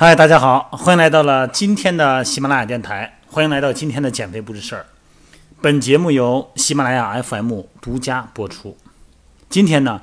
[0.00, 4.86] 嗨，大家好，欢迎来到了今天的喜马拉雅电台，欢迎来到今天的减肥不是事儿。
[5.60, 8.76] 本节目由喜马拉雅 FM 独家播出。
[9.50, 10.00] 今天呢，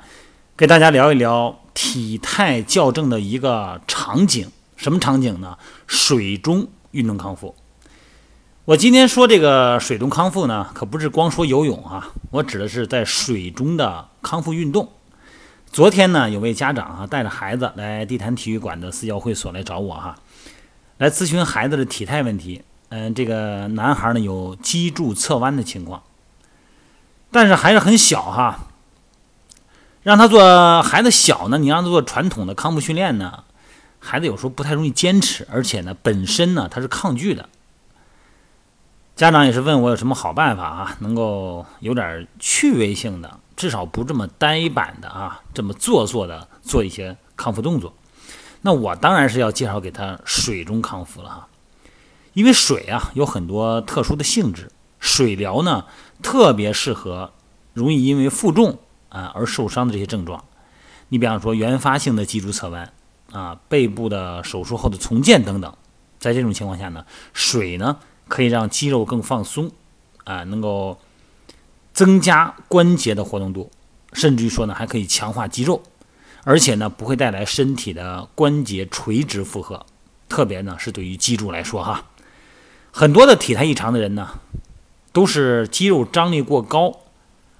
[0.54, 5.56] 给大家聊一聊体态校正的一个场景，什么场景呢？
[5.86, 7.54] 水中运动康复。
[8.66, 14.92] 我今天说这个水中康复呢，可不是光说游泳啊，我指的是在水中的康复运动。
[15.70, 20.16] 昨天呢，有位家长啊带着孩子来地坛体育馆的私教会所来找我哈，
[20.98, 22.62] 来咨询孩子的体态问题。
[22.88, 26.02] 嗯，这个男孩呢有脊柱侧弯的情况，
[27.30, 28.68] 但是还是很小哈。
[30.02, 33.42] 让他做孩子小呢，你让他做传统的康复训练呢，
[33.98, 37.48] 孩子有时候不太容易坚持，而且呢本身呢他是抗拒的。
[39.16, 43.40] 家长也是问我有什么好办法啊，能够有点趣味性的。
[43.56, 47.94] 至少不这么呆板的啊，这么做作的做一些康复动作。
[48.60, 51.48] 那我当然是要介绍给他水中康复了哈，
[52.34, 55.86] 因为水啊有很多特殊的性质，水疗呢
[56.22, 57.32] 特别适合
[57.72, 60.44] 容易因为负重啊而受伤的这些症状。
[61.08, 62.92] 你比方说原发性的脊柱侧弯
[63.32, 65.74] 啊，背部的手术后的重建等等，
[66.18, 67.96] 在这种情况下呢，水呢
[68.28, 69.70] 可以让肌肉更放松
[70.24, 70.98] 啊，能够。
[71.96, 73.70] 增加关节的活动度，
[74.12, 75.82] 甚至于说呢，还可以强化肌肉，
[76.44, 79.86] 而且呢，不会带来身体的关节垂直负荷。
[80.28, 82.04] 特别呢，是对于脊柱来说哈，
[82.90, 84.40] 很多的体态异常的人呢，
[85.10, 86.98] 都是肌肉张力过高，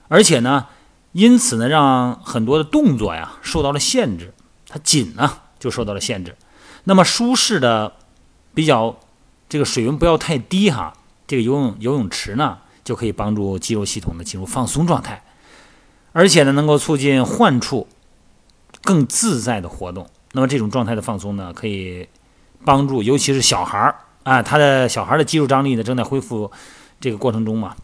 [0.08, 0.66] 而且呢，
[1.12, 4.34] 因此呢，让很多的动作呀受到了限制，
[4.68, 6.36] 它紧呢就受到了限制。
[6.84, 7.94] 那么舒适的、
[8.52, 8.98] 比较
[9.48, 10.92] 这个水温不要太低哈，
[11.26, 12.58] 这个游泳游泳池呢。
[12.86, 15.24] 就可以帮助肌肉系统呢进入放松状态，
[16.12, 17.88] 而且呢能够促进患处
[18.82, 20.08] 更自在的活动。
[20.30, 22.08] 那么这种状态的放松呢，可以
[22.64, 26.52] 帮助尤其是小孩儿啊，他的小孩的肌肉张力呢正在恢复
[27.00, 27.74] 这个过程中嘛，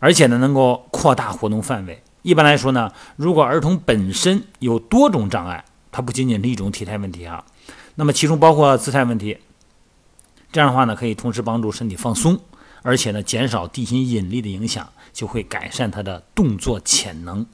[0.00, 2.02] 而且呢能够扩大活动范围。
[2.20, 7.42] 一般来说呢，如果儿童本身有多种障碍，它不仅仅是一种体态问题啊，
[7.94, 9.38] 那么其中包括姿态问题，
[10.52, 12.38] 这样的话呢可以同时帮助身体放松。
[12.82, 17.46] 而且呢，减少地心引力的影响，就会改善他的动作潜能。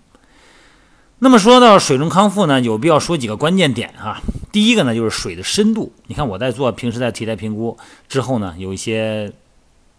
[1.19, 4.21] 那么说到水中康复呢，有必要说几个关键点哈。
[4.53, 5.93] 第一个呢，就是水的深度。
[6.07, 7.77] 你看我在做平时在体态评估
[8.07, 9.33] 之后呢，有一些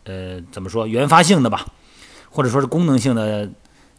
[0.03, 1.65] 呃怎么说原发性的吧，
[2.29, 3.49] 或者说是功能性的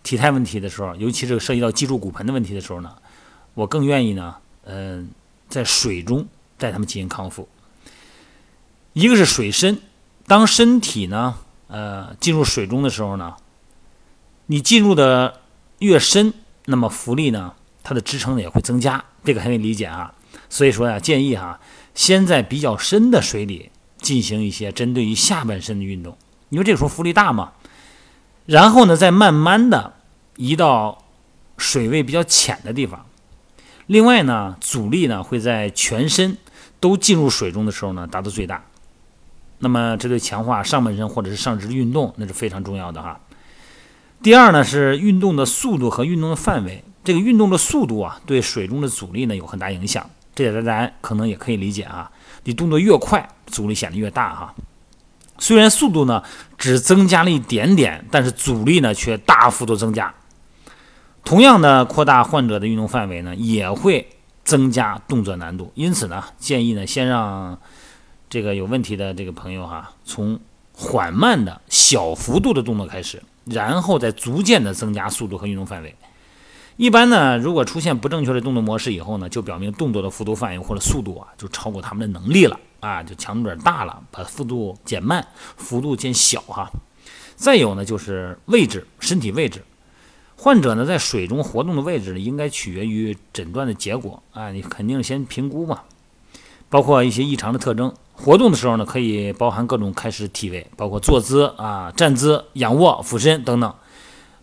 [0.05, 2.95] 体态问题的时候，尤其是涉及到脊柱骨盆的问题的时候呢，
[3.55, 5.11] 我更愿意呢，嗯，
[5.49, 7.49] 在水中带他们进行康复。
[8.93, 9.81] 一个是水深。
[10.29, 13.35] 当身体呢，呃，进入水中的时候呢，
[14.47, 15.41] 你进入的
[15.79, 16.35] 越深，
[16.67, 20.15] 那么浮力呢，它的支撑呢也会增加，这个很容易理解啊。
[20.51, 21.59] 所以说呀，建议哈，
[21.95, 26.17] 先在比较深的水里进行一些针对于下半身的运动，
[26.51, 27.53] 因为这个时候浮力大嘛。
[28.45, 29.95] 然后呢，再慢慢的
[30.37, 31.05] 移到
[31.57, 33.07] 水位比较浅的地方。
[33.87, 36.37] 另外呢，阻力呢会在全身
[36.81, 38.63] 都进入水中的时候呢达到最大。
[39.61, 43.19] 那么，这对强化上半身或者是上肢运动，那是非常重要的哈。
[44.23, 46.85] 第二呢，是运动的速度和运动的范围。
[47.03, 50.09] 这个运动的速度啊，对水中的阻力呢有很大影响。
[50.35, 52.09] 这点大家可能也可以理解啊。
[52.45, 54.55] 你动作越快，阻力显得越大哈。
[55.39, 56.23] 虽然速度呢
[56.57, 60.15] 只增加了一点点，但是阻力呢却大幅度增加。
[61.25, 64.09] 同样的，扩大患者的运动范围呢，也会
[64.45, 65.73] 增加动作难度。
[65.75, 67.59] 因此呢，建议呢先让。
[68.31, 70.39] 这个有问题的这个朋友哈，从
[70.73, 75.95] 缓慢的小幅度的动作开始，然后再逐渐的增加速度和运动范围。
[76.77, 86.71] 一般呢，如果出现不正确的动作模式以后呢，就表明动作的幅度范围或者速度啊，就超过他们的能力了啊，就强度有点大了，把幅度减慢，幅度减小哈。
[87.35, 89.65] 再有呢，就是位置，身体位置，
[90.37, 95.81] 患者呢在水中活动的位置呢，应该取决于诊断的结果啊，你肯定先评估嘛，
[96.69, 97.93] 包括一些异常的特征。
[98.21, 103.73] 活动的时候呢，可以包含各种开始体位，包括坐姿啊、站姿、仰卧、俯身等等，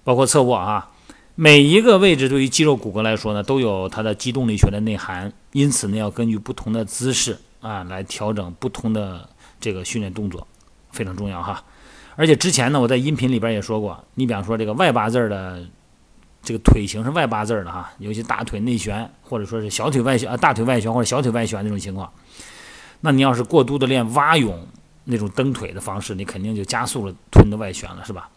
[0.03, 0.91] 包括侧卧啊。
[1.35, 9.27] 每一个位置对于肌肉骨骼来说呢，都有它的肌动力学的内涵，因此呢，要根据不同的姿势啊来调整不同的
[9.59, 10.47] 这个训练动作，
[10.91, 11.61] 非常重要哈。
[12.15, 15.67] 而且之前呢，我在音频里边也说过，你比方说这个外八字的
[16.41, 22.09] 这个腿型是外八字的哈，尤其大腿内旋或者说是小腿外旋啊，大腿外旋或者小腿外旋这种情况。
[23.05, 24.67] 那你要是过度的练蛙泳
[25.03, 28.31] 那种蹬腿的方式，你肯定就加速了臀的外旋了，是吧？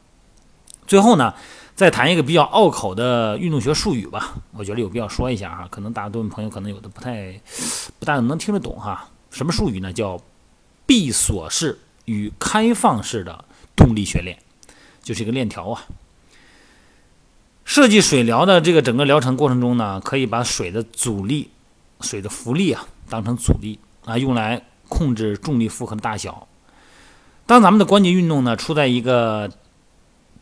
[0.86, 1.32] 最后呢，
[1.74, 7.40] 再谈一个比较拗口的运动学术语吧，我觉得有必要说一下哈，可能大部分朋友可能有的不太
[7.98, 9.08] 不大能听得懂哈。
[9.30, 9.90] 什么术语呢？
[9.90, 10.20] 叫
[10.84, 13.44] 闭锁式与开放式的
[13.74, 14.38] 动力学练，
[15.02, 15.86] 就是一个链条啊。
[17.64, 21.48] 设计水疗的这个整个疗程过程中呢，可以把水的阻力、
[22.02, 26.48] 水的浮力啊当成阻力啊，用来控制重力负荷的大小。
[27.46, 29.50] 当咱们的关节运动呢处在一个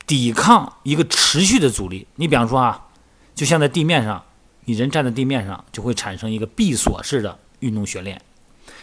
[0.06, 2.86] 抵抗一个持续的阻力，你比方说啊，
[3.34, 4.22] 就像在地面上，
[4.64, 8.22] 你人站在地面上就会产生一个闭锁式的运动训练。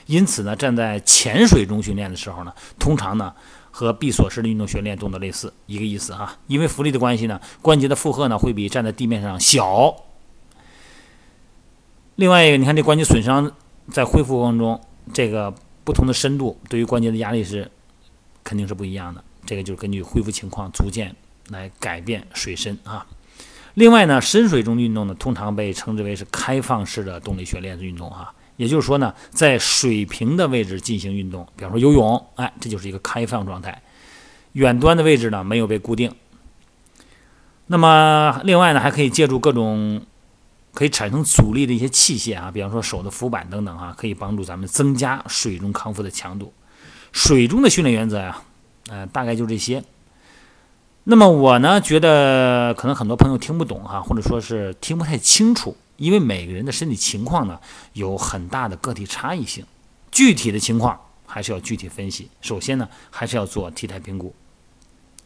[0.05, 3.33] 因此呢，站在浅水中训练的时候呢，通常呢。
[3.75, 6.37] 和闭锁式的运动训练动作类似，一个意思啊。
[6.45, 9.95] 因为浮力的关系呢，关节的负荷呢会比站在地面上小。
[12.17, 13.51] 另外一个，你看这关节损伤
[13.91, 14.79] 在恢复过程中，
[15.13, 15.53] 这个
[15.83, 17.69] 不同的深度对于关节的压力是
[18.43, 19.23] 肯定是不一样的。
[19.45, 21.15] 这个就是根据恢复情况逐渐
[21.49, 23.05] 来改变水深啊。
[23.73, 28.33] 另外呢，深水中运动呢，通常被称之为是开放式的动力学练的运动啊。
[28.55, 33.81] 也就是说呢，在水平的位置进行运动，比方说游泳，哎，这就是一个开放状态。
[34.51, 36.13] 远端的位置呢没有被固定。
[37.65, 40.03] 那么另外呢，还可以借助各种
[40.73, 46.51] 可以产生阻力的一些器械啊，比方说手的浮板等等啊，可以帮助咱们增加水中康复的强度。
[47.11, 48.41] 水中的训练原则呀，
[48.89, 49.83] 呃，大概就这些。
[51.03, 55.77] 那么我呢，觉得可能很多朋友听不懂哈，或者说是听不太清楚。
[55.97, 57.59] 因为每个人的身体情况呢
[57.93, 59.63] 有很大的个体差异性，
[60.11, 62.29] 具体的情况还是要具体分析。
[62.41, 64.33] 首先呢，还是要做体态评估。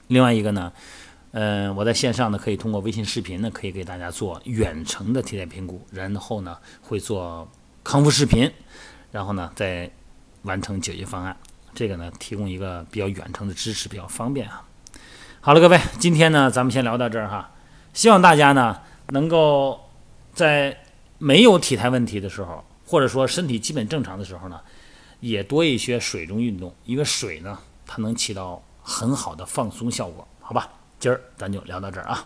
[0.07, 0.73] 另外一个呢，
[1.39, 7.47] 嗯，我在线上呢可以通过微信视频呢可以给大家做远程的体态评估，然后呢会做
[7.83, 8.51] 康复视频，
[9.11, 9.87] 然后呢再
[10.41, 11.37] 完成解决方案。
[11.75, 14.63] 这个呢提供一个比较远程的支持，比较方便啊。
[15.39, 17.51] 好了，各位，今天呢咱们先聊到这儿哈，
[17.93, 18.79] 希望大家呢
[19.09, 19.79] 能够。
[20.33, 20.83] 在
[21.17, 24.61] 没有体态问题的时候，或者说身体基本正常的时候呢，
[25.19, 27.57] 也多一些水中运动，因为水呢，
[27.87, 30.69] 它能起到很好的放松效果，好吧？
[30.99, 32.25] 今儿咱就聊到这儿啊。